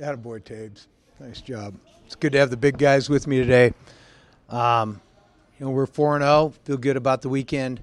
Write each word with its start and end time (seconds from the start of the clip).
Attaboy, 0.00 0.44
Tabes. 0.44 0.86
Nice 1.18 1.40
job. 1.40 1.74
It's 2.06 2.14
good 2.14 2.32
to 2.32 2.38
have 2.38 2.50
the 2.50 2.56
big 2.56 2.78
guys 2.78 3.10
with 3.10 3.26
me 3.26 3.38
today. 3.38 3.72
Um, 4.48 5.00
you 5.58 5.66
know, 5.66 5.72
we're 5.72 5.86
4 5.86 6.20
0. 6.20 6.54
Feel 6.64 6.76
good 6.76 6.96
about 6.96 7.22
the 7.22 7.28
weekend. 7.28 7.82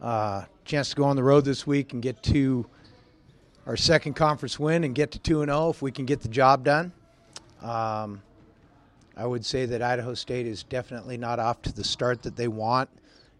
Uh, 0.00 0.44
chance 0.64 0.90
to 0.90 0.96
go 0.96 1.04
on 1.04 1.16
the 1.16 1.22
road 1.22 1.44
this 1.44 1.66
week 1.66 1.94
and 1.94 2.02
get 2.02 2.22
to 2.24 2.66
our 3.64 3.76
second 3.76 4.14
conference 4.14 4.58
win 4.58 4.84
and 4.84 4.94
get 4.94 5.10
to 5.12 5.18
2 5.18 5.44
0 5.44 5.70
if 5.70 5.80
we 5.80 5.90
can 5.90 6.04
get 6.04 6.20
the 6.20 6.28
job 6.28 6.62
done. 6.62 6.92
Um, 7.62 8.22
I 9.16 9.26
would 9.26 9.44
say 9.44 9.64
that 9.64 9.80
Idaho 9.80 10.12
State 10.12 10.46
is 10.46 10.62
definitely 10.62 11.16
not 11.16 11.38
off 11.38 11.62
to 11.62 11.72
the 11.72 11.84
start 11.84 12.22
that 12.24 12.36
they 12.36 12.48
want, 12.48 12.90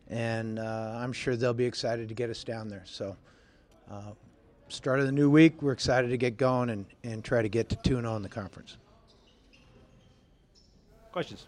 and 0.09 0.59
uh, 0.59 0.99
I'm 0.99 1.13
sure 1.13 1.37
they'll 1.37 1.53
be 1.53 1.67
excited 1.67 2.09
to 2.09 2.15
get 2.15 2.31
us 2.31 2.43
down 2.43 2.69
there. 2.69 2.85
So, 2.87 3.15
uh, 3.91 4.13
start 4.69 5.01
of 5.01 5.07
the 5.07 5.13
new 5.13 5.31
week, 5.31 5.63
we're 5.63 5.73
excited 5.73 6.09
to 6.09 6.17
get 6.17 6.37
going 6.37 6.71
and, 6.71 6.87
and 7.05 7.25
try 7.25 7.43
to 7.43 7.49
get 7.49 7.69
to 7.71 7.77
2 7.77 8.01
0 8.01 8.17
in 8.17 8.23
the 8.23 8.29
conference. 8.29 8.77
Questions? 11.13 11.47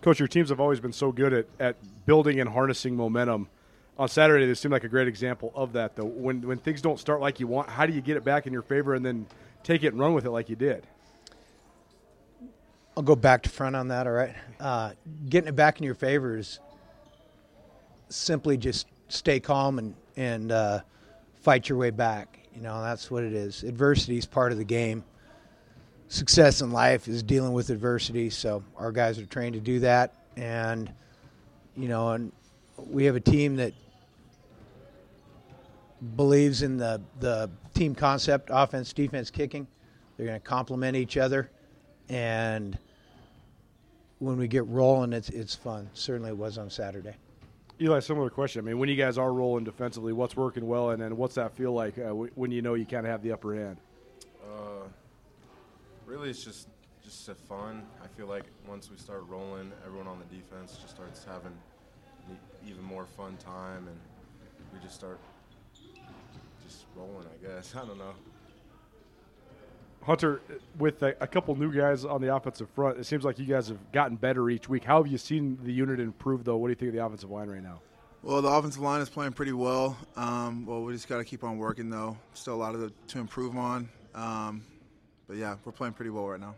Coach, 0.00 0.18
your 0.18 0.28
teams 0.28 0.48
have 0.48 0.60
always 0.60 0.80
been 0.80 0.92
so 0.92 1.12
good 1.12 1.32
at, 1.32 1.46
at 1.58 1.76
building 2.06 2.40
and 2.40 2.48
harnessing 2.48 2.96
momentum. 2.96 3.48
On 3.98 4.08
Saturday, 4.08 4.46
this 4.46 4.58
seemed 4.58 4.72
like 4.72 4.84
a 4.84 4.88
great 4.88 5.06
example 5.06 5.52
of 5.54 5.74
that, 5.74 5.94
though. 5.94 6.06
When, 6.06 6.40
when 6.40 6.56
things 6.56 6.80
don't 6.80 6.98
start 6.98 7.20
like 7.20 7.38
you 7.38 7.46
want, 7.46 7.68
how 7.68 7.84
do 7.84 7.92
you 7.92 8.00
get 8.00 8.16
it 8.16 8.24
back 8.24 8.46
in 8.46 8.52
your 8.52 8.62
favor 8.62 8.94
and 8.94 9.04
then 9.04 9.26
take 9.62 9.84
it 9.84 9.88
and 9.88 9.98
run 10.00 10.14
with 10.14 10.24
it 10.24 10.30
like 10.30 10.48
you 10.48 10.56
did? 10.56 10.86
I'll 12.96 13.02
go 13.02 13.14
back 13.14 13.42
to 13.42 13.50
front 13.50 13.76
on 13.76 13.88
that, 13.88 14.06
all 14.06 14.14
right? 14.14 14.34
Uh, 14.58 14.92
getting 15.28 15.48
it 15.48 15.56
back 15.56 15.78
in 15.78 15.84
your 15.84 15.94
favor 15.94 16.38
is 16.38 16.60
simply 18.08 18.56
just 18.56 18.86
stay 19.10 19.40
calm 19.40 19.78
and, 19.78 19.94
and 20.16 20.52
uh, 20.52 20.80
fight 21.42 21.68
your 21.68 21.78
way 21.78 21.90
back. 21.90 22.38
You 22.54 22.62
know, 22.62 22.82
that's 22.82 23.10
what 23.10 23.24
it 23.24 23.32
is. 23.32 23.62
Adversity 23.62 24.18
is 24.18 24.26
part 24.26 24.52
of 24.52 24.58
the 24.58 24.64
game. 24.64 25.04
Success 26.08 26.60
in 26.60 26.72
life 26.72 27.06
is 27.06 27.22
dealing 27.22 27.52
with 27.52 27.70
adversity, 27.70 28.30
so 28.30 28.64
our 28.76 28.90
guys 28.90 29.18
are 29.18 29.26
trained 29.26 29.54
to 29.54 29.60
do 29.60 29.80
that. 29.80 30.14
And, 30.36 30.92
you 31.76 31.88
know, 31.88 32.10
and 32.10 32.32
we 32.76 33.04
have 33.04 33.14
a 33.14 33.20
team 33.20 33.56
that 33.56 33.72
believes 36.16 36.62
in 36.62 36.78
the, 36.78 37.00
the 37.20 37.50
team 37.74 37.94
concept 37.94 38.50
offense, 38.52 38.92
defense, 38.92 39.30
kicking. 39.30 39.66
They're 40.16 40.26
going 40.26 40.40
to 40.40 40.46
complement 40.46 40.96
each 40.96 41.16
other. 41.16 41.50
And 42.08 42.76
when 44.18 44.36
we 44.36 44.48
get 44.48 44.66
rolling, 44.66 45.12
it's, 45.12 45.30
it's 45.30 45.54
fun. 45.54 45.88
Certainly 45.94 46.30
it 46.30 46.36
was 46.36 46.58
on 46.58 46.70
Saturday. 46.70 47.14
Eli, 47.82 48.00
similar 48.00 48.28
question. 48.28 48.60
I 48.60 48.64
mean, 48.64 48.78
when 48.78 48.90
you 48.90 48.96
guys 48.96 49.16
are 49.16 49.32
rolling 49.32 49.64
defensively, 49.64 50.12
what's 50.12 50.36
working 50.36 50.66
well, 50.66 50.90
and 50.90 51.00
then 51.00 51.16
what's 51.16 51.36
that 51.36 51.56
feel 51.56 51.72
like 51.72 51.96
uh, 51.96 52.08
w- 52.08 52.30
when 52.34 52.50
you 52.50 52.60
know 52.60 52.74
you 52.74 52.84
kind 52.84 53.06
of 53.06 53.10
have 53.10 53.22
the 53.22 53.32
upper 53.32 53.54
hand? 53.54 53.78
Uh, 54.44 54.86
really, 56.04 56.28
it's 56.28 56.44
just 56.44 56.68
just 57.02 57.30
fun. 57.48 57.86
I 58.04 58.06
feel 58.18 58.26
like 58.26 58.44
once 58.68 58.90
we 58.90 58.98
start 58.98 59.24
rolling, 59.28 59.72
everyone 59.86 60.06
on 60.06 60.18
the 60.18 60.36
defense 60.36 60.76
just 60.76 60.94
starts 60.94 61.24
having 61.24 61.56
even 62.66 62.84
more 62.84 63.06
fun 63.06 63.38
time, 63.38 63.88
and 63.88 63.98
we 64.74 64.78
just 64.80 64.94
start 64.94 65.18
just 66.62 66.84
rolling. 66.94 67.24
I 67.26 67.46
guess 67.46 67.74
I 67.82 67.86
don't 67.86 67.98
know. 67.98 68.12
Hunter, 70.02 70.40
with 70.78 71.02
a, 71.02 71.14
a 71.20 71.26
couple 71.26 71.54
new 71.56 71.72
guys 71.72 72.04
on 72.04 72.22
the 72.22 72.34
offensive 72.34 72.70
front, 72.70 72.98
it 72.98 73.04
seems 73.04 73.24
like 73.24 73.38
you 73.38 73.44
guys 73.44 73.68
have 73.68 73.92
gotten 73.92 74.16
better 74.16 74.48
each 74.48 74.68
week. 74.68 74.84
How 74.84 75.02
have 75.02 75.10
you 75.10 75.18
seen 75.18 75.58
the 75.62 75.72
unit 75.72 76.00
improve, 76.00 76.44
though? 76.44 76.56
What 76.56 76.68
do 76.68 76.70
you 76.70 76.76
think 76.76 76.88
of 76.88 76.94
the 76.94 77.04
offensive 77.04 77.30
line 77.30 77.48
right 77.48 77.62
now? 77.62 77.80
Well, 78.22 78.40
the 78.40 78.48
offensive 78.48 78.82
line 78.82 79.00
is 79.00 79.08
playing 79.08 79.32
pretty 79.32 79.52
well. 79.52 79.96
Um, 80.16 80.66
well, 80.66 80.82
we 80.82 80.92
just 80.92 81.08
got 81.08 81.18
to 81.18 81.24
keep 81.24 81.44
on 81.44 81.58
working, 81.58 81.90
though. 81.90 82.16
Still 82.34 82.54
a 82.54 82.56
lot 82.56 82.74
of 82.74 82.80
the, 82.80 82.92
to 83.08 83.18
improve 83.18 83.56
on. 83.56 83.88
Um, 84.14 84.62
but 85.28 85.36
yeah, 85.36 85.56
we're 85.64 85.72
playing 85.72 85.92
pretty 85.92 86.10
well 86.10 86.28
right 86.28 86.40
now. 86.40 86.54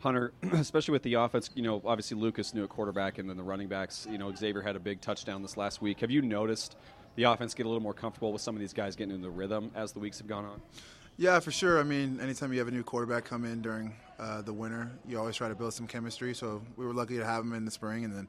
Hunter, 0.00 0.32
especially 0.52 0.92
with 0.92 1.02
the 1.04 1.14
offense, 1.14 1.48
you 1.54 1.62
know, 1.62 1.80
obviously 1.84 2.16
Lucas 2.16 2.54
new 2.54 2.64
a 2.64 2.68
quarterback, 2.68 3.18
and 3.18 3.30
then 3.30 3.36
the 3.36 3.42
running 3.42 3.68
backs. 3.68 4.06
You 4.10 4.18
know, 4.18 4.34
Xavier 4.34 4.60
had 4.60 4.76
a 4.76 4.80
big 4.80 5.00
touchdown 5.00 5.42
this 5.42 5.56
last 5.56 5.80
week. 5.80 6.00
Have 6.00 6.10
you 6.10 6.22
noticed 6.22 6.76
the 7.16 7.24
offense 7.24 7.54
get 7.54 7.66
a 7.66 7.68
little 7.68 7.82
more 7.82 7.94
comfortable 7.94 8.32
with 8.32 8.42
some 8.42 8.54
of 8.54 8.60
these 8.60 8.72
guys 8.72 8.96
getting 8.96 9.14
into 9.14 9.26
the 9.26 9.30
rhythm 9.30 9.70
as 9.74 9.92
the 9.92 9.98
weeks 9.98 10.18
have 10.18 10.26
gone 10.26 10.44
on? 10.44 10.60
Yeah, 11.16 11.40
for 11.40 11.50
sure. 11.50 11.78
I 11.78 11.82
mean, 11.82 12.20
anytime 12.20 12.52
you 12.52 12.58
have 12.58 12.68
a 12.68 12.72
new 12.72 12.82
quarterback 12.82 13.24
come 13.24 13.44
in 13.44 13.60
during 13.60 13.94
uh, 14.18 14.42
the 14.42 14.52
winter, 14.52 14.90
you 15.06 15.18
always 15.18 15.36
try 15.36 15.48
to 15.48 15.54
build 15.54 15.74
some 15.74 15.86
chemistry. 15.86 16.34
So 16.34 16.62
we 16.76 16.86
were 16.86 16.94
lucky 16.94 17.18
to 17.18 17.24
have 17.24 17.44
him 17.44 17.52
in 17.52 17.64
the 17.64 17.70
spring, 17.70 18.04
and 18.04 18.14
then 18.14 18.28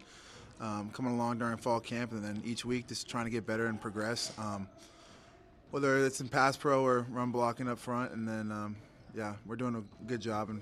um, 0.60 0.90
coming 0.92 1.14
along 1.14 1.40
during 1.40 1.58
fall 1.58 1.80
camp, 1.80 2.12
and 2.12 2.24
then 2.24 2.42
each 2.46 2.66
week 2.66 2.88
just 2.88 3.08
trying 3.08 3.26
to 3.26 3.32
get 3.32 3.46
better 3.46 3.68
and 3.68 3.80
progress. 3.80 4.34
Um, 4.38 4.68
whether 5.72 6.06
it's 6.06 6.22
in 6.22 6.28
pass 6.28 6.56
pro 6.56 6.84
or 6.84 7.08
run 7.10 7.32
blocking 7.32 7.68
up 7.68 7.80
front, 7.80 8.12
and 8.12 8.28
then 8.28 8.52
um, 8.52 8.76
yeah, 9.16 9.36
we're 9.46 9.56
doing 9.56 9.76
a 9.76 10.06
good 10.06 10.22
job 10.22 10.50
and 10.50 10.62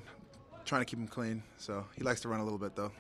trying 0.64 0.82
to 0.82 0.86
keep 0.86 1.00
him 1.00 1.08
clean. 1.08 1.44
So 1.58 1.86
he 1.98 2.04
likes 2.04 2.22
to 2.22 2.30
run 2.30 2.40
a 2.40 2.44
little 2.44 2.60
bit 2.60 2.76
though. 2.76 2.92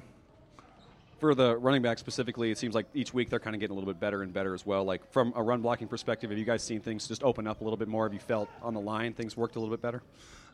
For 1.22 1.36
the 1.36 1.56
running 1.56 1.84
back 1.84 2.00
specifically, 2.00 2.50
it 2.50 2.58
seems 2.58 2.74
like 2.74 2.88
each 2.96 3.14
week 3.14 3.30
they're 3.30 3.40
kind 3.40 3.56
of 3.56 3.60
getting 3.60 3.74
a 3.74 3.80
little 3.80 3.94
bit 3.94 4.00
better 4.00 4.24
and 4.24 4.34
better 4.34 4.56
as 4.56 4.66
well. 4.66 4.84
Like 4.84 5.08
from 5.12 5.34
a 5.36 5.44
run 5.44 5.62
blocking 5.62 5.88
perspective, 5.88 6.32
have 6.32 6.40
you 6.40 6.46
guys 6.46 6.64
seen 6.64 6.82
things 6.82 7.08
just 7.08 7.22
open 7.22 7.46
up 7.46 7.62
a 7.62 7.64
little 7.64 7.78
bit 7.78 7.88
more? 7.88 8.06
Have 8.06 8.14
you 8.16 8.20
felt 8.20 8.50
on 8.64 8.74
the 8.74 8.80
line 8.80 9.14
things 9.14 9.38
worked 9.38 9.56
a 9.56 9.60
little 9.60 9.72
bit 9.72 9.84
better? 9.84 10.02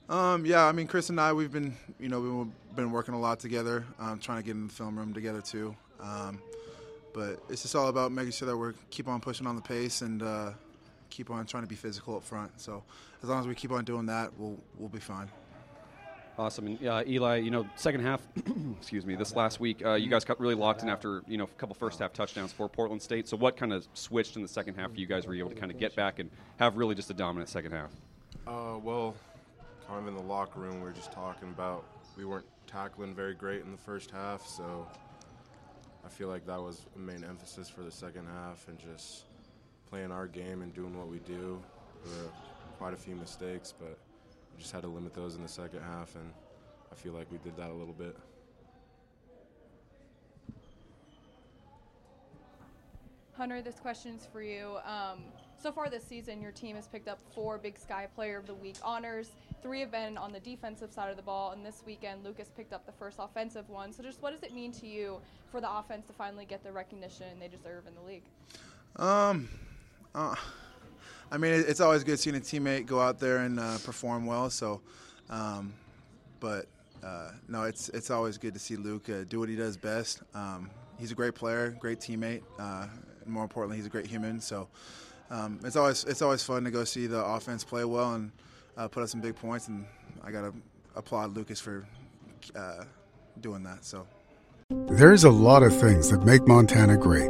Um, 0.10 0.46
yeah, 0.46 0.66
I 0.66 0.74
mean, 0.74 0.88
Chris 0.88 1.10
and 1.10 1.22
I, 1.22 1.32
we've 1.32 1.54
been, 1.54 1.74
you 2.02 2.10
know, 2.10 2.20
we've 2.20 2.76
been 2.76 2.92
working 2.92 3.14
a 3.14 3.20
lot 3.20 3.40
together, 3.40 3.86
um, 3.98 4.20
trying 4.20 4.40
to 4.40 4.44
get 4.44 4.52
in 4.52 4.68
the 4.68 4.74
film 4.74 5.00
room 5.00 5.14
together 5.14 5.40
too. 5.40 5.74
Um, 6.02 6.42
but 7.14 7.42
it's 7.48 7.62
just 7.62 7.74
all 7.74 7.88
about 7.88 8.12
making 8.12 8.34
sure 8.34 8.50
that 8.50 8.58
we 8.58 8.74
keep 8.90 9.08
on 9.08 9.22
pushing 9.22 9.48
on 9.48 9.56
the 9.56 9.62
pace 9.62 10.02
and 10.02 10.22
uh, 10.22 10.52
keep 11.10 11.32
on 11.32 11.46
trying 11.46 11.64
to 11.64 11.70
be 11.70 11.76
physical 11.76 12.18
up 12.18 12.26
front. 12.26 12.60
So 12.60 12.84
as 13.24 13.30
long 13.30 13.40
as 13.40 13.48
we 13.48 13.56
keep 13.56 13.72
on 13.72 13.86
doing 13.86 14.08
that, 14.08 14.38
we'll 14.38 14.58
we'll 14.78 14.90
be 14.90 15.00
fine. 15.00 15.30
Awesome. 16.38 16.68
And 16.68 16.86
uh, 16.86 17.04
Eli, 17.08 17.38
you 17.38 17.50
know, 17.50 17.68
second 17.76 18.02
half, 18.02 18.22
excuse 18.78 19.06
me, 19.06 19.16
this 19.16 19.36
last 19.36 19.60
week, 19.60 19.84
uh, 19.84 19.94
you 19.94 20.08
guys 20.08 20.24
got 20.24 20.40
really 20.40 20.54
locked 20.54 20.84
in 20.84 20.90
after, 20.90 21.24
you 21.28 21.38
know, 21.38 21.46
a 21.46 21.60
couple 21.60 21.74
first 21.74 21.98
half 21.98 22.14
touchdowns 22.14 22.54
for 22.54 22.70
Portland 22.70 23.02
State. 23.02 23.28
So 23.28 23.36
what 23.36 23.58
kind 23.58 23.74
of 23.74 23.88
switched 23.94 24.36
in 24.36 24.44
the 24.44 24.48
second 24.48 24.76
half 24.76 24.92
for 24.92 25.00
you 25.00 25.08
guys 25.08 25.26
were 25.26 25.34
you 25.34 25.40
able 25.44 25.56
to 25.56 25.60
kind 25.60 25.72
of 25.72 25.80
get 25.80 25.96
back 25.96 26.20
and 26.20 26.30
have 26.60 26.78
really 26.78 26.94
just 26.94 27.10
a 27.10 27.16
dominant 27.16 27.50
second 27.50 27.72
half? 27.72 27.92
Uh, 28.46 28.78
well, 28.84 29.16
kind 29.88 30.00
of 30.00 30.08
in 30.08 30.14
the 30.14 30.22
locker 30.32 30.60
room, 30.60 30.76
we 30.76 30.82
were 30.82 30.92
just 30.92 31.12
talking 31.12 31.50
about 31.50 31.84
we 32.16 32.26
weren't 32.26 32.46
tackling 32.68 33.16
very 33.16 33.34
great 33.34 33.64
in 33.64 33.72
the 33.72 33.78
first 33.78 34.12
half, 34.12 34.46
so 34.46 34.88
I 36.06 36.10
feel 36.10 36.28
like 36.28 36.46
that 36.46 36.62
was 36.62 36.86
a 36.96 37.00
main 37.00 37.24
emphasis 37.24 37.68
for 37.68 37.82
the 37.82 37.92
second 37.92 38.28
half 38.28 38.68
and 38.68 38.78
just 38.78 39.26
playing 39.90 40.12
our 40.12 40.28
game 40.28 40.62
and 40.62 40.74
doing 40.74 40.96
what 40.98 41.08
we 41.08 41.18
do. 41.20 41.60
There 42.06 42.24
were 42.24 42.30
quite 42.78 42.94
a 42.94 42.98
few 42.98 43.16
mistakes, 43.16 43.74
but 43.78 43.98
just 44.58 44.72
had 44.72 44.82
to 44.82 44.88
limit 44.88 45.14
those 45.14 45.36
in 45.36 45.44
the 45.44 45.48
second 45.48 45.82
half, 45.82 46.16
and 46.16 46.32
I 46.92 46.96
feel 46.96 47.14
like 47.14 47.32
we 47.32 47.38
did 47.40 47.56
that 47.58 47.70
a 47.70 47.74
little 47.74 47.94
bit. 47.94 48.16
Hunter, 53.38 53.62
this 53.62 53.80
question's 53.80 54.28
for 54.32 54.42
you. 54.42 54.78
Um, 54.84 55.20
so 55.60 55.72
far 55.72 55.90
this 55.90 56.04
season, 56.04 56.42
your 56.42 56.52
team 56.52 56.76
has 56.76 56.88
picked 56.88 57.08
up 57.08 57.20
four 57.36 57.60
Big 57.60 57.78
Sky 57.78 58.08
Player 58.16 58.38
of 58.38 58.48
the 58.48 58.56
Week 58.56 58.78
honors. 58.84 59.30
Three 59.62 59.80
have 59.80 59.92
been 59.92 60.18
on 60.18 60.32
the 60.32 60.40
defensive 60.40 60.92
side 60.92 61.10
of 61.10 61.18
the 61.18 61.24
ball, 61.24 61.52
and 61.52 61.64
this 61.64 61.84
weekend, 61.86 62.24
Lucas 62.24 62.50
picked 62.56 62.74
up 62.74 62.86
the 62.86 62.92
first 62.92 63.18
offensive 63.20 63.70
one. 63.70 63.94
So, 63.94 64.02
just 64.02 64.22
what 64.22 64.32
does 64.32 64.42
it 64.44 64.54
mean 64.56 64.72
to 64.74 64.88
you 64.88 65.20
for 65.52 65.62
the 65.62 65.72
offense 65.72 66.08
to 66.08 66.14
finally 66.14 66.46
get 66.46 66.64
the 66.64 66.72
recognition 66.72 67.28
they 67.40 67.48
deserve 67.48 67.86
in 67.88 67.94
the 67.96 68.02
league? 68.02 68.24
Um, 68.96 69.50
uh, 70.16 70.36
I 71.32 71.38
mean, 71.38 71.54
it's 71.54 71.82
always 71.82 72.04
good 72.04 72.20
seeing 72.20 72.36
a 72.36 72.40
teammate 72.40 72.86
go 72.86 73.02
out 73.02 73.20
there 73.20 73.38
and 73.38 73.60
uh, 73.60 73.78
perform 73.84 74.26
well. 74.26 74.50
So, 74.50 74.82
um, 75.30 75.74
but 76.40 76.68
uh, 77.04 77.32
no, 77.48 77.64
it's 77.64 77.90
it's 77.90 78.10
always 78.10 78.38
good 78.38 78.54
to 78.54 78.60
see 78.60 78.76
Luke 78.76 79.10
uh, 79.10 79.24
do 79.28 79.40
what 79.40 79.50
he 79.50 79.56
does 79.56 79.78
best. 79.78 80.22
Um, 80.34 80.70
he's 81.00 81.12
a 81.12 81.16
great 81.16 81.36
player, 81.36 81.76
great 81.80 82.00
teammate. 82.00 82.44
Uh, 82.58 82.88
and 83.24 83.34
more 83.34 83.44
importantly, 83.44 83.78
he's 83.78 83.86
a 83.86 83.90
great 83.90 84.08
human. 84.08 84.40
So, 84.40 84.68
um, 85.30 85.60
it's 85.64 85.76
always 85.76 86.04
it's 86.06 86.22
always 86.22 86.44
fun 86.44 86.64
to 86.64 86.72
go 86.72 86.84
see 86.84 87.08
the 87.08 87.24
offense 87.24 87.64
play 87.64 87.84
well 87.84 88.14
and 88.14 88.32
uh, 88.78 88.88
put 88.88 89.04
up 89.04 89.10
some 89.10 89.22
big 89.22 89.36
points. 89.36 89.68
And 89.68 89.86
I 90.24 90.32
gotta 90.32 90.54
applaud 90.96 91.36
Lucas 91.36 91.60
for 91.60 91.86
uh, 92.56 92.86
doing 93.42 93.64
that. 93.64 93.84
So. 93.84 94.08
There's 94.70 95.24
a 95.24 95.30
lot 95.30 95.64
of 95.64 95.78
things 95.80 96.10
that 96.10 96.26
make 96.26 96.46
Montana 96.46 96.98
great, 96.98 97.30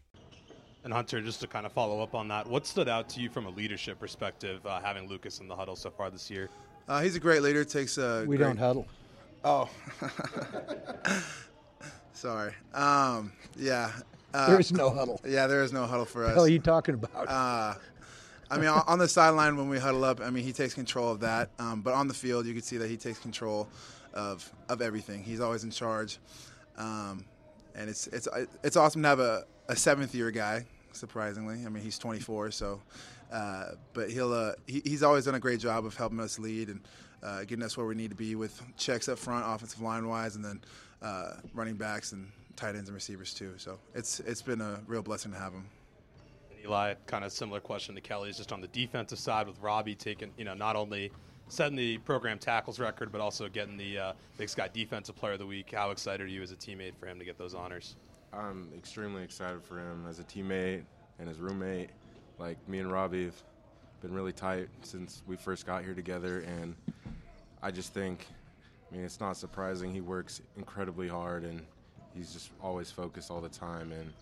And 0.83 0.91
Hunter, 0.91 1.21
just 1.21 1.39
to 1.41 1.47
kind 1.47 1.65
of 1.65 1.71
follow 1.71 2.01
up 2.01 2.15
on 2.15 2.27
that, 2.29 2.47
what 2.47 2.65
stood 2.65 2.89
out 2.89 3.07
to 3.09 3.21
you 3.21 3.29
from 3.29 3.45
a 3.45 3.49
leadership 3.51 3.99
perspective, 3.99 4.65
uh, 4.65 4.79
having 4.81 5.07
Lucas 5.07 5.39
in 5.39 5.47
the 5.47 5.55
huddle 5.55 5.75
so 5.75 5.91
far 5.91 6.09
this 6.09 6.29
year? 6.31 6.49
Uh, 6.87 7.01
he's 7.01 7.15
a 7.15 7.19
great 7.19 7.41
leader. 7.43 7.63
Takes 7.63 7.97
a. 7.99 8.25
We 8.27 8.35
great- 8.37 8.47
don't 8.47 8.57
huddle. 8.57 8.87
Oh. 9.43 9.69
Sorry. 12.13 12.53
Um, 12.73 13.31
yeah. 13.55 13.91
Uh, 14.33 14.47
There 14.49 14.59
is 14.59 14.71
no 14.71 14.89
huddle. 14.89 15.19
Yeah, 15.25 15.47
there 15.47 15.63
is 15.63 15.73
no 15.73 15.85
huddle 15.85 16.05
for 16.05 16.23
us. 16.23 16.29
the 16.29 16.35
hell 16.35 16.43
are 16.45 16.49
you 16.49 16.59
talking 16.59 16.95
about? 16.95 17.27
Uh, 17.27 17.73
I 18.49 18.57
mean, 18.57 18.67
on 18.67 18.83
on 18.87 18.99
the 18.99 19.07
sideline 19.07 19.55
when 19.57 19.69
we 19.69 19.79
huddle 19.79 20.03
up, 20.03 20.19
I 20.21 20.29
mean, 20.29 20.43
he 20.43 20.51
takes 20.53 20.73
control 20.73 21.09
of 21.11 21.19
that. 21.21 21.49
Um, 21.59 21.81
but 21.81 21.93
on 21.93 22.07
the 22.07 22.13
field, 22.13 22.45
you 22.45 22.53
can 22.53 22.61
see 22.61 22.77
that 22.77 22.89
he 22.89 22.97
takes 22.97 23.19
control 23.19 23.67
of 24.13 24.49
of 24.69 24.81
everything. 24.81 25.23
He's 25.23 25.39
always 25.39 25.63
in 25.63 25.71
charge, 25.71 26.19
um, 26.77 27.25
and 27.75 27.89
it's 27.89 28.07
it's 28.07 28.27
it's 28.63 28.77
awesome 28.77 29.01
to 29.03 29.07
have 29.07 29.19
a, 29.19 29.45
a 29.67 29.75
seventh 29.75 30.13
year 30.15 30.31
guy. 30.31 30.65
Surprisingly, 30.93 31.65
I 31.65 31.69
mean, 31.69 31.83
he's 31.83 31.97
24, 31.97 32.51
so. 32.51 32.81
Uh, 33.31 33.71
but 33.93 34.09
he'll 34.11 34.33
uh, 34.33 34.53
he, 34.67 34.81
he's 34.83 35.03
always 35.03 35.25
done 35.25 35.35
a 35.35 35.39
great 35.39 35.59
job 35.59 35.85
of 35.85 35.95
helping 35.95 36.19
us 36.19 36.37
lead 36.37 36.67
and 36.67 36.81
uh, 37.23 37.41
getting 37.41 37.63
us 37.63 37.77
where 37.77 37.85
we 37.85 37.95
need 37.95 38.09
to 38.09 38.15
be 38.15 38.35
with 38.35 38.61
checks 38.77 39.07
up 39.07 39.17
front, 39.17 39.45
offensive 39.47 39.81
line 39.81 40.07
wise, 40.07 40.35
and 40.35 40.43
then 40.43 40.61
uh, 41.01 41.35
running 41.53 41.75
backs 41.75 42.11
and 42.11 42.29
tight 42.57 42.75
ends 42.75 42.89
and 42.89 42.95
receivers 42.95 43.33
too. 43.33 43.53
So 43.57 43.79
it's 43.95 44.19
it's 44.21 44.41
been 44.41 44.59
a 44.59 44.81
real 44.85 45.01
blessing 45.01 45.31
to 45.31 45.37
have 45.37 45.53
him. 45.53 45.65
Eli, 46.63 46.93
kind 47.07 47.23
of 47.23 47.31
similar 47.31 47.59
question 47.59 47.95
to 47.95 48.01
Kelly's, 48.01 48.37
just 48.37 48.51
on 48.51 48.61
the 48.61 48.67
defensive 48.67 49.17
side 49.17 49.47
with 49.47 49.59
Robbie 49.59 49.95
taking, 49.95 50.31
you 50.37 50.45
know, 50.45 50.53
not 50.53 50.75
only 50.75 51.11
setting 51.51 51.75
the 51.75 51.97
program 51.99 52.39
tackles 52.39 52.79
record, 52.79 53.11
but 53.11 53.19
also 53.19 53.49
getting 53.49 53.75
the 53.75 53.97
uh, 53.97 54.13
Big 54.37 54.47
Sky 54.47 54.69
Defensive 54.71 55.17
Player 55.17 55.33
of 55.33 55.39
the 55.39 55.45
Week. 55.45 55.73
How 55.75 55.91
excited 55.91 56.21
are 56.21 56.29
you 56.29 56.41
as 56.41 56.51
a 56.51 56.55
teammate 56.55 56.95
for 56.97 57.07
him 57.07 57.19
to 57.19 57.25
get 57.25 57.37
those 57.37 57.53
honors? 57.53 57.97
I'm 58.31 58.69
extremely 58.77 59.21
excited 59.21 59.61
for 59.61 59.77
him 59.77 60.05
as 60.09 60.19
a 60.19 60.23
teammate 60.23 60.83
and 61.19 61.27
his 61.27 61.39
roommate. 61.39 61.89
Like 62.39 62.57
me 62.69 62.79
and 62.79 62.89
Robbie 62.89 63.25
have 63.25 63.43
been 64.01 64.13
really 64.13 64.31
tight 64.31 64.69
since 64.83 65.23
we 65.27 65.35
first 65.35 65.65
got 65.65 65.83
here 65.83 65.93
together, 65.93 66.39
and 66.39 66.73
I 67.61 67.69
just 67.69 67.93
think, 67.93 68.25
I 68.89 68.95
mean, 68.95 69.03
it's 69.03 69.19
not 69.19 69.35
surprising. 69.35 69.93
He 69.93 69.99
works 69.99 70.41
incredibly 70.55 71.09
hard, 71.09 71.43
and 71.43 71.61
he's 72.15 72.31
just 72.31 72.51
always 72.63 72.89
focused 72.89 73.29
all 73.29 73.41
the 73.41 73.49
time. 73.49 73.91
And 73.91 74.13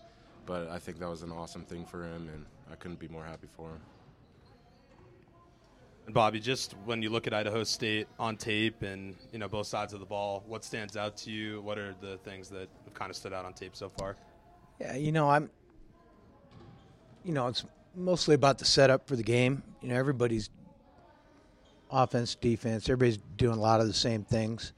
but 0.46 0.68
I 0.68 0.80
think 0.80 0.98
that 0.98 1.08
was 1.08 1.22
an 1.22 1.30
awesome 1.30 1.62
thing 1.62 1.86
for 1.86 2.02
him, 2.02 2.28
and 2.34 2.44
I 2.72 2.74
couldn't 2.74 2.98
be 2.98 3.06
more 3.06 3.24
happy 3.24 3.46
for 3.56 3.68
him. 3.68 3.80
And 6.10 6.14
Bobby, 6.16 6.40
just 6.40 6.74
when 6.86 7.02
you 7.02 7.08
look 7.08 7.28
at 7.28 7.34
Idaho 7.34 7.62
State 7.62 8.08
on 8.18 8.36
tape 8.36 8.82
and 8.82 9.14
you 9.32 9.38
know 9.38 9.46
both 9.46 9.68
sides 9.68 9.92
of 9.92 10.00
the 10.00 10.06
ball, 10.06 10.42
what 10.48 10.64
stands 10.64 10.96
out 10.96 11.16
to 11.18 11.30
you? 11.30 11.60
What 11.60 11.78
are 11.78 11.94
the 12.00 12.16
things 12.24 12.48
that 12.48 12.68
have 12.84 12.94
kind 12.94 13.10
of 13.10 13.16
stood 13.16 13.32
out 13.32 13.44
on 13.44 13.52
tape 13.52 13.76
so 13.76 13.92
far? 13.96 14.16
Yeah, 14.80 14.96
you 14.96 15.12
know, 15.12 15.30
I'm. 15.30 15.48
You 17.22 17.32
know, 17.32 17.46
it's 17.46 17.64
mostly 17.94 18.34
about 18.34 18.58
the 18.58 18.64
setup 18.64 19.06
for 19.06 19.14
the 19.14 19.22
game. 19.22 19.62
You 19.82 19.90
know, 19.90 19.94
everybody's 19.94 20.50
offense, 21.92 22.34
defense, 22.34 22.88
everybody's 22.88 23.18
doing 23.36 23.56
a 23.56 23.60
lot 23.60 23.80
of 23.80 23.86
the 23.86 23.94
same 23.94 24.24
things. 24.24 24.72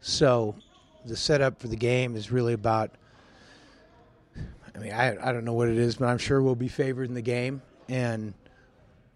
So, 0.00 0.56
the 1.06 1.16
setup 1.16 1.60
for 1.60 1.68
the 1.68 1.76
game 1.76 2.16
is 2.16 2.32
really 2.32 2.54
about. 2.54 2.90
I 4.74 4.78
mean, 4.80 4.90
I 4.90 5.28
I 5.28 5.30
don't 5.30 5.44
know 5.44 5.52
what 5.52 5.68
it 5.68 5.78
is, 5.78 5.94
but 5.94 6.06
I'm 6.06 6.18
sure 6.18 6.42
we'll 6.42 6.56
be 6.56 6.66
favored 6.66 7.08
in 7.08 7.14
the 7.14 7.22
game, 7.22 7.62
and 7.88 8.34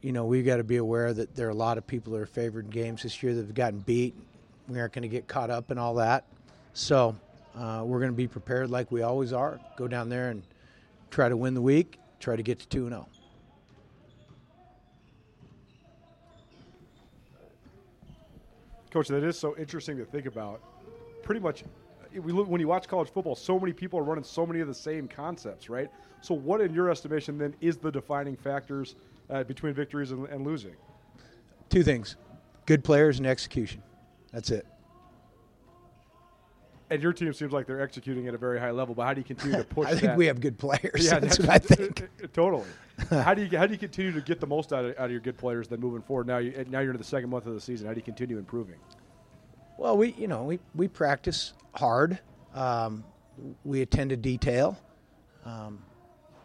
you 0.07 0.13
know 0.13 0.25
we've 0.25 0.47
got 0.47 0.59
to 0.59 0.65
be 0.65 0.77
aware 0.77 1.13
that 1.13 1.35
there 1.35 1.49
are 1.49 1.51
a 1.51 1.55
lot 1.55 1.79
of 1.79 1.85
people 1.85 2.13
that 2.13 2.21
are 2.21 2.27
favored 2.27 2.67
in 2.67 2.71
games 2.71 3.03
this 3.03 3.25
year 3.25 3.35
that 3.35 3.41
have 3.41 3.55
gotten 3.57 3.81
beat. 3.81 4.15
We 4.69 4.79
aren't 4.79 4.93
going 4.93 5.03
to 5.03 5.09
get 5.09 5.27
caught 5.27 5.51
up 5.51 5.73
in 5.73 5.79
all 5.79 5.95
that. 5.95 6.27
So 6.75 7.17
uh, 7.57 7.83
we're 7.85 7.99
going 7.99 8.13
to 8.13 8.17
be 8.17 8.29
prepared 8.29 8.71
like 8.71 8.93
we 8.93 9.03
always 9.03 9.33
are. 9.33 9.59
Go 9.77 9.89
down 9.89 10.09
there 10.09 10.31
and 10.31 10.45
try 11.11 11.29
to 11.29 11.37
win 11.37 11.55
the 11.55 11.61
week. 11.61 11.99
Try 12.21 12.37
to 12.37 12.43
get 12.45 12.61
to 12.61 12.69
two 12.69 12.87
and 12.87 12.95
oh. 12.95 12.99
zero. 12.99 13.09
Coach, 18.93 19.09
that 19.09 19.25
is 19.25 19.37
so 19.37 19.57
interesting 19.57 19.97
to 19.97 20.05
think 20.05 20.27
about. 20.27 20.61
Pretty 21.25 21.41
much, 21.41 21.65
we 22.15 22.31
look, 22.31 22.47
when 22.47 22.61
you 22.61 22.69
watch 22.69 22.87
college 22.87 23.09
football, 23.09 23.35
so 23.35 23.59
many 23.59 23.73
people 23.73 23.99
are 23.99 24.05
running 24.05 24.23
so 24.23 24.47
many 24.47 24.61
of 24.61 24.69
the 24.69 24.75
same 24.75 25.09
concepts, 25.09 25.69
right? 25.69 25.91
So, 26.21 26.33
what, 26.33 26.61
in 26.61 26.73
your 26.73 26.91
estimation, 26.91 27.39
then, 27.39 27.57
is 27.61 27.77
the 27.77 27.91
defining 27.91 28.37
factors 28.37 28.95
uh, 29.31 29.45
between 29.45 29.75
victories 29.75 30.11
and, 30.11 30.27
and 30.29 30.45
losing? 30.45 30.75
Two 31.69 31.83
things: 31.83 32.17
good 32.67 32.85
players 32.85 33.19
and 33.19 33.27
execution. 33.27 33.83
That's 34.33 34.51
it. 34.51 34.67
And 36.89 37.03
your 37.03 37.13
team 37.13 37.33
seems 37.33 37.53
like 37.53 37.67
they're 37.67 37.81
executing 37.81 38.29
at 38.29 38.35
a 38.35 38.39
very 38.39 38.61
high 38.61 38.71
level, 38.71 38.95
but 38.95 39.07
how 39.07 39.15
do 39.15 39.21
you 39.21 39.25
continue 39.25 39.57
to 39.57 39.65
push 39.69 39.89
I 39.89 39.91
think 39.91 40.03
that? 40.03 40.17
we 40.17 40.27
have 40.27 40.41
good 40.41 40.57
players. 40.57 41.05
Yeah, 41.05 41.19
That's 41.21 41.39
what 41.39 41.49
I 41.49 41.59
think. 41.59 42.09
totally. 42.33 42.69
how 43.11 43.35
do 43.35 43.43
you 43.45 43.59
how 43.59 43.67
do 43.67 43.73
you 43.73 43.79
continue 43.79 44.13
to 44.13 44.21
get 44.21 44.41
the 44.41 44.47
most 44.47 44.73
out 44.73 44.85
of, 44.85 44.91
out 44.99 45.07
of 45.07 45.11
your 45.11 45.21
good 45.21 45.37
players 45.37 45.67
then 45.69 45.81
moving 45.81 46.03
forward? 46.03 46.27
Now 46.29 46.39
you 46.39 46.65
now 46.69 46.81
you're 46.81 46.91
into 46.91 46.99
the 46.99 47.05
second 47.05 47.31
month 47.31 47.47
of 47.47 47.55
the 47.55 47.61
season. 47.61 47.87
How 47.89 47.93
do 47.93 47.99
you 47.99 48.05
continue 48.05 48.39
improving? 48.39 48.77
Well, 49.79 49.97
we 49.97 50.13
you 50.13 50.29
know 50.29 50.45
we, 50.45 50.61
we 50.75 50.87
practice 50.87 51.55
hard. 51.75 52.21
Um, 52.55 53.05
we 53.65 53.83
attend 53.83 54.11
to 54.11 54.17
detail. 54.17 54.79
Um, 55.45 55.83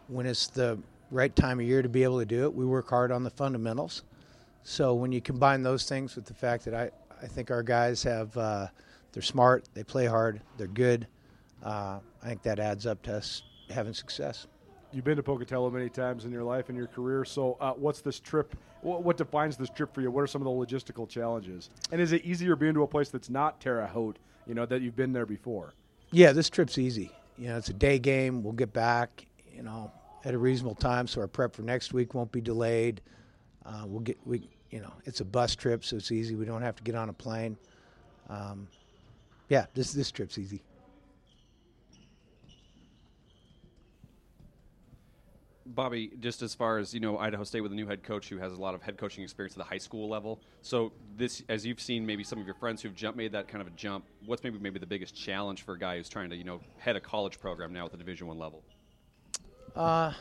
when 0.08 0.26
it's 0.26 0.48
the 0.48 0.78
right 1.12 1.34
time 1.36 1.60
of 1.60 1.66
year 1.66 1.82
to 1.82 1.88
be 1.88 2.02
able 2.02 2.18
to 2.18 2.24
do 2.24 2.44
it, 2.44 2.54
we 2.54 2.64
work 2.64 2.88
hard 2.88 3.12
on 3.12 3.22
the 3.22 3.30
fundamentals. 3.30 4.02
So 4.64 4.94
when 4.94 5.12
you 5.12 5.20
combine 5.20 5.62
those 5.62 5.88
things 5.88 6.16
with 6.16 6.24
the 6.24 6.34
fact 6.34 6.64
that 6.64 6.74
I, 6.74 6.90
I 7.22 7.26
think 7.26 7.50
our 7.50 7.62
guys 7.62 8.02
have 8.02 8.36
uh, 8.36 8.68
they're 9.12 9.22
smart, 9.22 9.68
they 9.74 9.84
play 9.84 10.06
hard, 10.06 10.40
they're 10.56 10.66
good. 10.66 11.06
Uh, 11.62 11.98
I 12.22 12.28
think 12.28 12.42
that 12.42 12.58
adds 12.58 12.86
up 12.86 13.02
to 13.02 13.16
us 13.16 13.42
having 13.70 13.94
success. 13.94 14.46
You've 14.92 15.04
been 15.04 15.16
to 15.16 15.22
Pocatello 15.22 15.70
many 15.70 15.88
times 15.88 16.24
in 16.24 16.32
your 16.32 16.42
life 16.42 16.68
and 16.68 16.76
your 16.76 16.86
career. 16.86 17.24
So, 17.24 17.56
uh, 17.60 17.72
what's 17.72 18.00
this 18.00 18.20
trip? 18.20 18.54
What, 18.82 19.02
what 19.02 19.16
defines 19.16 19.56
this 19.56 19.70
trip 19.70 19.94
for 19.94 20.02
you? 20.02 20.10
What 20.10 20.22
are 20.22 20.26
some 20.26 20.42
of 20.42 20.44
the 20.44 20.50
logistical 20.50 21.08
challenges? 21.08 21.70
And 21.92 22.00
is 22.00 22.12
it 22.12 22.24
easier 22.24 22.56
being 22.56 22.74
to 22.74 22.82
a 22.82 22.86
place 22.86 23.08
that's 23.08 23.30
not 23.30 23.60
Terre 23.60 23.86
Haute? 23.86 24.18
You 24.46 24.54
know 24.54 24.66
that 24.66 24.82
you've 24.82 24.96
been 24.96 25.12
there 25.12 25.24
before. 25.24 25.72
Yeah, 26.10 26.32
this 26.32 26.50
trip's 26.50 26.76
easy. 26.76 27.10
You 27.38 27.48
know, 27.48 27.56
it's 27.56 27.70
a 27.70 27.74
day 27.74 27.98
game. 27.98 28.42
We'll 28.42 28.52
get 28.52 28.72
back, 28.72 29.24
you 29.54 29.62
know, 29.62 29.90
at 30.24 30.34
a 30.34 30.38
reasonable 30.38 30.74
time, 30.74 31.06
so 31.06 31.20
our 31.20 31.26
prep 31.26 31.54
for 31.54 31.62
next 31.62 31.92
week 31.92 32.14
won't 32.14 32.32
be 32.32 32.40
delayed. 32.40 33.00
Uh, 33.64 33.84
we'll 33.86 34.00
get 34.00 34.18
we, 34.24 34.48
you 34.70 34.80
know, 34.80 34.92
it's 35.04 35.20
a 35.20 35.24
bus 35.24 35.54
trip, 35.54 35.84
so 35.84 35.96
it's 35.96 36.12
easy. 36.12 36.34
We 36.34 36.44
don't 36.44 36.62
have 36.62 36.76
to 36.76 36.82
get 36.82 36.94
on 36.94 37.08
a 37.08 37.12
plane. 37.12 37.56
Um, 38.28 38.68
yeah, 39.48 39.66
this 39.74 39.92
this 39.92 40.10
trip's 40.10 40.38
easy. 40.38 40.62
Bobby, 45.74 46.12
just 46.20 46.42
as 46.42 46.54
far 46.54 46.78
as 46.78 46.92
you 46.92 47.00
know, 47.00 47.18
Idaho 47.18 47.44
State 47.44 47.60
with 47.60 47.72
a 47.72 47.74
new 47.74 47.86
head 47.86 48.02
coach 48.02 48.28
who 48.28 48.36
has 48.38 48.52
a 48.52 48.56
lot 48.56 48.74
of 48.74 48.82
head 48.82 48.98
coaching 48.98 49.22
experience 49.22 49.54
at 49.54 49.58
the 49.58 49.64
high 49.64 49.78
school 49.78 50.08
level. 50.08 50.40
So 50.60 50.92
this, 51.16 51.42
as 51.48 51.64
you've 51.64 51.80
seen, 51.80 52.04
maybe 52.04 52.24
some 52.24 52.38
of 52.38 52.46
your 52.46 52.54
friends 52.54 52.82
who've 52.82 52.94
jumped, 52.94 53.16
made 53.16 53.32
that 53.32 53.48
kind 53.48 53.62
of 53.62 53.68
a 53.68 53.70
jump. 53.70 54.04
What's 54.26 54.42
maybe 54.42 54.58
maybe 54.58 54.78
the 54.78 54.86
biggest 54.86 55.14
challenge 55.14 55.62
for 55.62 55.74
a 55.74 55.78
guy 55.78 55.96
who's 55.96 56.08
trying 56.08 56.30
to 56.30 56.36
you 56.36 56.44
know 56.44 56.60
head 56.78 56.96
a 56.96 57.00
college 57.00 57.40
program 57.40 57.72
now 57.72 57.86
at 57.86 57.92
the 57.92 57.98
Division 57.98 58.26
One 58.26 58.38
level? 58.38 58.62
Uh, 59.74 60.12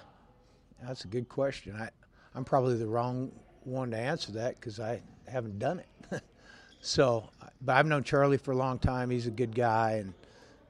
that's 0.84 1.05
a 1.05 1.08
good 1.08 1.27
question. 1.27 1.75
I, 1.75 1.89
I'm 2.36 2.43
probably 2.43 2.77
the 2.77 2.88
wrong 2.88 3.31
one 3.63 3.91
to 3.91 3.98
answer 3.98 4.31
that 4.34 4.60
because 4.60 4.79
I 4.79 5.01
haven't 5.27 5.60
done 5.60 5.79
it. 5.79 6.22
so, 6.81 7.29
but 7.62 7.75
I've 7.75 7.86
known 7.86 8.03
Charlie 8.03 8.38
for 8.38 8.51
a 8.51 8.55
long 8.58 8.79
time. 8.79 9.10
He's 9.10 9.27
a 9.27 9.31
good 9.31 9.53
guy 9.53 9.93
and 9.93 10.13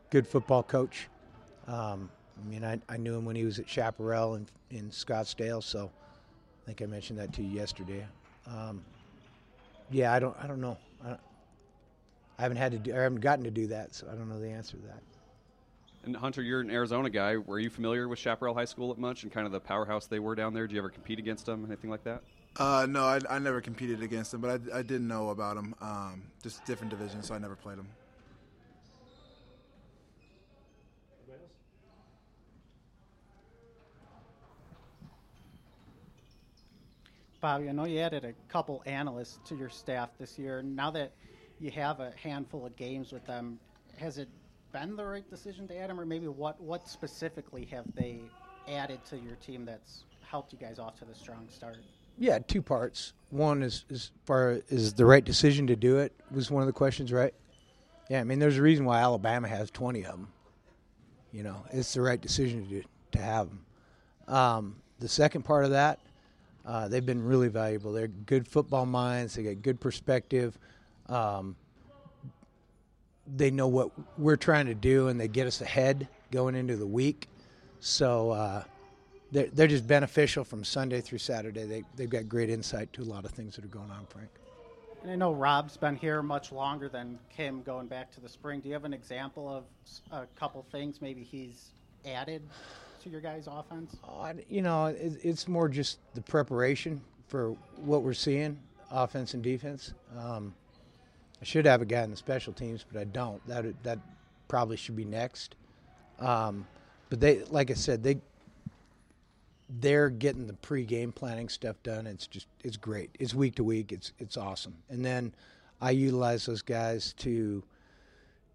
good 0.10 0.28
football 0.28 0.64
coach. 0.64 1.08
Um, 1.68 2.10
I 2.40 2.50
mean, 2.50 2.64
I, 2.64 2.80
I 2.90 2.98
knew 2.98 3.16
him 3.16 3.26
when 3.26 3.36
he 3.36 3.46
was 3.46 3.60
at 3.60 3.70
Chaparral 3.70 4.36
in, 4.36 4.48
in 4.72 4.90
Scottsdale, 4.90 5.64
so 5.64 5.92
I 6.64 6.66
think 6.66 6.82
I 6.82 6.86
mentioned 6.86 7.20
that 7.20 7.32
to 7.34 7.44
you 7.44 7.50
yesterday. 7.50 8.06
Um, 8.48 8.84
yeah, 9.92 10.12
I 10.12 10.20
don't, 10.20 10.36
I 10.42 10.48
don't 10.48 10.60
know. 10.60 10.78
I, 11.04 11.10
don't, 11.10 11.20
I 12.40 12.42
haven't 12.42 12.58
had 12.58 12.72
to, 12.72 12.80
do, 12.80 12.94
I 12.94 12.98
haven't 12.98 13.22
gotten 13.22 13.44
to 13.44 13.52
do 13.52 13.68
that, 13.68 13.94
so 13.94 14.08
I 14.12 14.16
don't 14.16 14.28
know 14.28 14.40
the 14.40 14.50
answer 14.50 14.78
to 14.78 14.84
that. 14.88 15.04
And 16.04 16.16
Hunter, 16.16 16.42
you're 16.42 16.62
an 16.62 16.72
Arizona 16.72 17.10
guy. 17.10 17.38
Were 17.38 17.60
you 17.60 17.70
familiar 17.70 18.08
with 18.08 18.18
Chaparral 18.18 18.56
High 18.56 18.66
School 18.66 18.92
at 18.92 18.98
much 18.98 19.24
and 19.24 19.32
kind 19.32 19.46
of 19.46 19.52
the 19.52 19.60
powerhouse 19.60 20.08
they 20.08 20.20
were 20.20 20.34
down 20.34 20.54
there? 20.54 20.66
Did 20.66 20.74
you 20.74 20.80
ever 20.80 20.90
compete 20.90 21.20
against 21.20 21.46
them, 21.46 21.64
anything 21.66 21.92
like 21.92 22.04
that? 22.06 22.24
Uh, 22.58 22.88
no, 22.90 23.04
I, 23.04 23.20
I 23.30 23.40
never 23.40 23.62
competed 23.62 24.02
against 24.02 24.32
them, 24.32 24.42
but 24.42 24.50
I, 24.50 24.80
I 24.80 24.82
didn't 24.82 25.08
know 25.08 25.30
about 25.30 25.56
them. 25.56 25.76
Um, 25.80 26.24
just 26.42 26.66
different 26.66 26.90
divisions, 26.90 27.28
so 27.28 27.36
I 27.36 27.38
never 27.38 27.56
played 27.56 27.78
them. 27.78 27.88
Bobby, 37.40 37.70
I 37.70 37.72
know 37.72 37.86
you 37.86 38.00
added 38.00 38.24
a 38.24 38.34
couple 38.52 38.84
analysts 38.86 39.40
to 39.46 39.56
your 39.56 39.70
staff 39.70 40.10
this 40.20 40.38
year. 40.38 40.62
Now 40.62 40.92
that 40.92 41.12
you 41.60 41.72
have 41.72 42.00
a 42.00 42.14
handful 42.22 42.66
of 42.66 42.76
games 42.76 43.12
with 43.12 43.26
them, 43.26 43.60
has 43.98 44.20
it 44.20 44.30
been 44.72 44.96
the 44.96 45.06
right 45.06 45.30
decision 45.30 45.68
to 45.70 45.78
add 45.78 45.90
them, 45.90 46.00
or 46.00 46.06
maybe 46.06 46.28
what 46.28 46.60
what 46.62 46.88
specifically 46.88 47.66
have 47.72 47.86
they 47.96 48.22
added 48.68 49.04
to 49.06 49.18
your 49.18 49.36
team 49.36 49.66
that's 49.66 50.04
helped 50.22 50.54
you 50.54 50.60
guys 50.60 50.80
off 50.80 50.98
to 51.00 51.06
the 51.06 51.16
strong 51.16 51.48
start? 51.50 51.78
Yeah, 52.18 52.40
two 52.40 52.62
parts. 52.62 53.14
One 53.30 53.64
is 53.64 53.86
as 53.90 54.12
far 54.26 54.62
as 54.70 54.94
the 54.94 55.06
right 55.06 55.24
decision 55.24 55.68
to 55.68 55.76
do 55.76 55.98
it 55.98 56.14
was 56.30 56.52
one 56.52 56.62
of 56.62 56.68
the 56.68 56.74
questions, 56.74 57.12
right? 57.12 57.34
Yeah, 58.10 58.20
I 58.20 58.24
mean, 58.24 58.40
there's 58.40 58.58
a 58.58 58.62
reason 58.62 58.86
why 58.86 59.00
Alabama 59.00 59.48
has 59.48 59.72
20 59.72 60.04
of 60.06 60.12
them. 60.12 60.28
You 61.32 61.44
know, 61.44 61.64
it's 61.72 61.94
the 61.94 62.02
right 62.02 62.20
decision 62.20 62.64
to 62.64 62.70
do, 62.70 62.84
to 63.14 63.20
have 63.20 63.48
them. 63.48 63.66
Um, 64.28 64.76
the 65.00 65.08
second 65.08 65.44
part 65.44 65.64
of 65.64 65.72
that, 65.72 66.00
uh, 66.66 66.88
they've 66.90 67.06
been 67.06 67.24
really 67.24 67.48
valuable. 67.48 67.94
They're 67.94 68.08
good 68.08 68.48
football 68.48 68.86
minds. 68.86 69.36
They 69.36 69.44
got 69.44 69.62
good 69.62 69.80
perspective. 69.80 70.58
Um, 71.08 71.56
they 73.36 73.52
know 73.52 73.68
what 73.68 73.92
we're 74.18 74.36
trying 74.38 74.66
to 74.68 74.76
do, 74.76 75.08
and 75.08 75.20
they 75.20 75.28
get 75.28 75.48
us 75.48 75.62
ahead 75.62 76.08
going 76.32 76.56
into 76.56 76.76
the 76.76 76.88
week. 76.88 77.28
So 77.80 78.32
uh, 78.32 78.64
they're, 79.32 79.48
they're 79.48 79.68
just 79.68 79.88
beneficial 79.88 80.44
from 80.44 80.64
Sunday 80.64 81.02
through 81.02 81.20
Saturday. 81.20 81.66
They, 81.66 81.84
they've 81.96 82.10
got 82.10 82.28
great 82.28 82.50
insight 82.50 82.92
to 82.94 83.02
a 83.02 83.06
lot 83.06 83.26
of 83.26 83.32
things 83.32 83.56
that 83.56 83.66
are 83.66 83.70
going 83.70 83.92
on, 83.92 84.06
Frank. 84.10 84.30
And 85.02 85.12
I 85.12 85.16
know 85.16 85.34
Rob's 85.34 85.78
been 85.78 85.96
here 85.96 86.22
much 86.22 86.52
longer 86.52 86.88
than 86.88 87.18
Kim 87.36 87.64
going 87.64 87.88
back 87.88 88.12
to 88.12 88.22
the 88.22 88.30
spring. 88.30 88.60
Do 88.60 88.68
you 88.68 88.74
have 88.74 88.86
an 88.86 88.94
example 88.94 89.50
of 89.50 89.64
a 90.12 90.28
couple 90.36 90.64
things 90.72 91.02
maybe 91.02 91.24
he's 91.24 91.72
added 92.06 92.44
to 93.04 93.10
your 93.10 93.22
guys' 93.22 93.48
offense? 93.48 93.96
Uh, 94.08 94.34
you 94.48 94.62
know, 94.62 94.88
it, 94.88 95.14
it's 95.24 95.48
more 95.48 95.68
just 95.68 95.98
the 96.14 96.22
preparation 96.22 97.02
for 97.28 97.56
what 97.78 98.04
we're 98.04 98.14
seeing, 98.14 98.60
offense 98.92 99.34
and 99.34 99.42
defense. 99.42 99.94
Um, 100.16 100.54
I 101.42 101.46
should 101.46 101.66
have 101.66 101.82
a 101.82 101.86
guy 101.86 102.04
in 102.04 102.12
the 102.12 102.18
special 102.18 102.54
teams, 102.54 102.86
but 102.92 103.00
I 103.00 103.06
don't. 103.06 103.46
That 103.48 103.66
that 103.84 104.00
probably 104.48 104.78
should 104.78 104.96
be 104.96 105.06
next. 105.06 105.56
Um, 106.20 106.68
but 107.10 107.20
they, 107.20 107.44
like 107.46 107.72
I 107.72 107.74
said, 107.74 108.04
they 108.04 108.18
they're 109.80 110.10
getting 110.10 110.48
the 110.48 110.54
pre-game 110.54 111.12
planning 111.12 111.50
stuff 111.50 111.78
done. 111.84 112.06
It's 112.06 112.28
just 112.28 112.48
it's 112.64 112.78
great. 112.78 113.10
It's 113.20 113.34
week 113.34 113.56
to 113.56 113.64
week. 113.64 113.92
It's 113.92 114.14
it's 114.20 114.38
awesome. 114.38 114.76
And 114.90 115.04
then 115.04 115.34
I 115.80 115.92
utilize 115.92 116.46
those 116.46 116.62
guys 116.62 117.14
to 117.20 117.64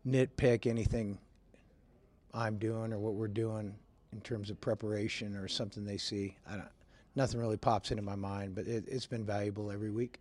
nitpick 0.07 0.66
anything 0.66 1.19
I'm 2.33 2.59
doing 2.59 2.93
or 2.93 2.99
what 2.99 3.14
we're 3.14 3.28
doing 3.28 3.75
in 4.12 4.21
terms 4.21 4.50
of 4.50 4.61
preparation 4.61 5.35
or 5.35 5.49
something 5.49 5.85
they 5.85 5.97
see. 5.97 6.37
I 6.49 6.52
don't. 6.57 6.69
Nothing 7.16 7.40
really 7.40 7.57
pops 7.57 7.90
into 7.90 8.02
my 8.02 8.14
mind, 8.14 8.55
but 8.55 8.66
it, 8.66 8.85
it's 8.87 9.07
been 9.07 9.25
valuable 9.25 9.71
every 9.73 9.90
week. 9.90 10.21